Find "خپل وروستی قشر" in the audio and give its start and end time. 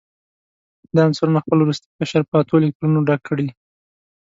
1.43-2.21